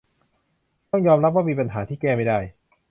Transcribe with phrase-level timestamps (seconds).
[0.89, 2.39] ต้องยอมรับว่ามีปัญหาที่แก้ไม่ได้